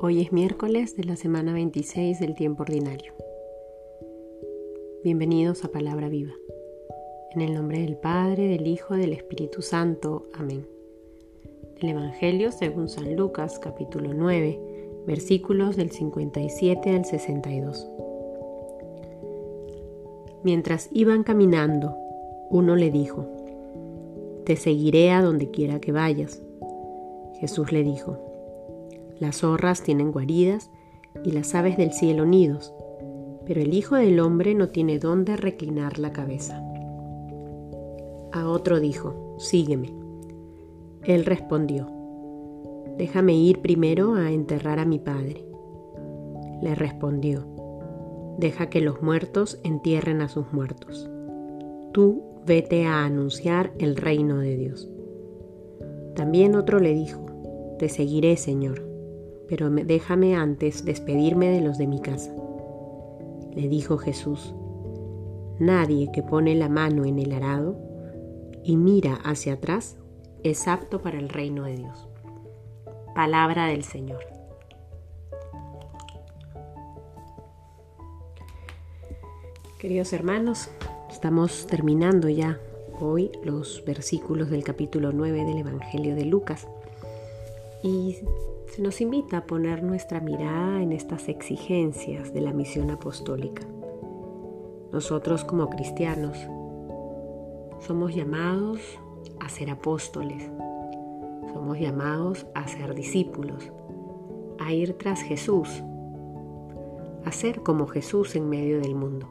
[0.00, 3.14] Hoy es miércoles de la semana 26 del tiempo ordinario.
[5.02, 6.34] Bienvenidos a Palabra Viva.
[7.32, 10.28] En el nombre del Padre, del Hijo, del Espíritu Santo.
[10.34, 10.68] Amén.
[11.80, 17.88] El Evangelio según San Lucas capítulo 9, versículos del 57 al 62.
[20.44, 21.96] Mientras iban caminando,
[22.50, 23.26] uno le dijo,
[24.44, 26.40] Te seguiré a donde quiera que vayas.
[27.40, 28.27] Jesús le dijo,
[29.20, 30.70] las zorras tienen guaridas
[31.24, 32.72] y las aves del cielo nidos,
[33.46, 36.62] pero el Hijo del Hombre no tiene dónde reclinar la cabeza.
[38.32, 39.92] A otro dijo, Sígueme.
[41.04, 41.90] Él respondió,
[42.96, 45.44] Déjame ir primero a enterrar a mi padre.
[46.62, 47.46] Le respondió,
[48.38, 51.10] Deja que los muertos entierren a sus muertos.
[51.92, 54.88] Tú vete a anunciar el reino de Dios.
[56.14, 57.24] También otro le dijo,
[57.78, 58.87] Te seguiré, Señor
[59.48, 62.30] pero déjame antes despedirme de los de mi casa.
[63.54, 64.54] Le dijo Jesús,
[65.58, 67.76] nadie que pone la mano en el arado
[68.62, 69.96] y mira hacia atrás
[70.44, 72.08] es apto para el reino de Dios.
[73.14, 74.20] Palabra del Señor.
[79.78, 80.70] Queridos hermanos,
[81.08, 82.58] estamos terminando ya
[83.00, 86.68] hoy los versículos del capítulo 9 del Evangelio de Lucas.
[87.82, 88.18] Y
[88.68, 93.66] se nos invita a poner nuestra mirada en estas exigencias de la misión apostólica.
[94.92, 96.36] Nosotros como cristianos
[97.80, 98.80] somos llamados
[99.40, 100.50] a ser apóstoles,
[101.52, 103.72] somos llamados a ser discípulos,
[104.58, 105.82] a ir tras Jesús,
[107.24, 109.28] a ser como Jesús en medio del mundo.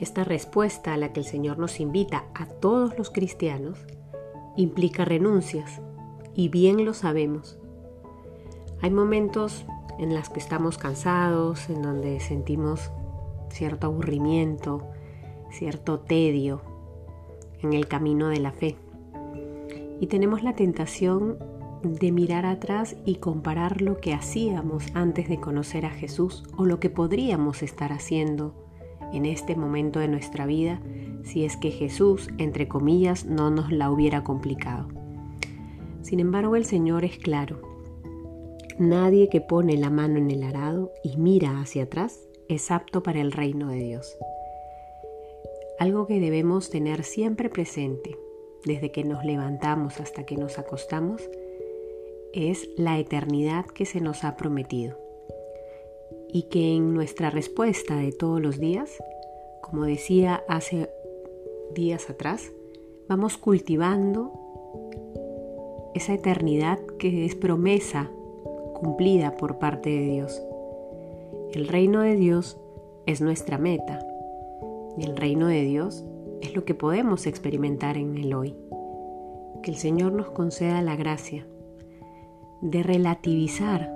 [0.00, 3.78] Esta respuesta a la que el Señor nos invita a todos los cristianos
[4.56, 5.80] implica renuncias,
[6.34, 7.58] y bien lo sabemos.
[8.84, 9.64] Hay momentos
[9.98, 12.90] en los que estamos cansados, en donde sentimos
[13.48, 14.82] cierto aburrimiento,
[15.50, 16.60] cierto tedio
[17.62, 18.76] en el camino de la fe.
[20.02, 21.38] Y tenemos la tentación
[21.82, 26.78] de mirar atrás y comparar lo que hacíamos antes de conocer a Jesús o lo
[26.78, 28.52] que podríamos estar haciendo
[29.14, 30.82] en este momento de nuestra vida
[31.22, 34.88] si es que Jesús, entre comillas, no nos la hubiera complicado.
[36.02, 37.73] Sin embargo, el Señor es claro
[38.78, 42.18] Nadie que pone la mano en el arado y mira hacia atrás
[42.48, 44.18] es apto para el reino de Dios.
[45.78, 48.18] Algo que debemos tener siempre presente,
[48.64, 51.22] desde que nos levantamos hasta que nos acostamos,
[52.32, 54.98] es la eternidad que se nos ha prometido.
[56.28, 58.90] Y que en nuestra respuesta de todos los días,
[59.62, 60.90] como decía hace
[61.74, 62.50] días atrás,
[63.08, 64.32] vamos cultivando
[65.94, 68.10] esa eternidad que es promesa
[68.74, 70.42] cumplida por parte de Dios.
[71.52, 72.58] El reino de Dios
[73.06, 74.06] es nuestra meta
[74.98, 76.04] y el reino de Dios
[76.42, 78.54] es lo que podemos experimentar en el hoy.
[79.62, 81.46] Que el Señor nos conceda la gracia
[82.60, 83.90] de relativizar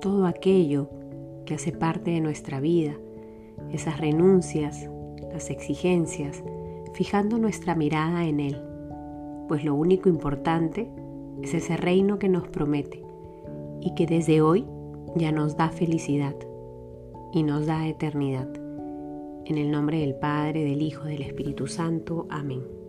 [0.00, 0.88] todo aquello
[1.44, 2.94] que hace parte de nuestra vida,
[3.70, 4.88] esas renuncias,
[5.32, 6.42] las exigencias,
[6.94, 8.62] fijando nuestra mirada en Él,
[9.48, 10.88] pues lo único importante
[11.42, 13.02] es ese reino que nos promete
[13.84, 14.66] y que desde hoy
[15.14, 16.34] ya nos da felicidad
[17.32, 18.48] y nos da eternidad.
[19.44, 22.26] En el nombre del Padre, del Hijo, del Espíritu Santo.
[22.30, 22.83] Amén.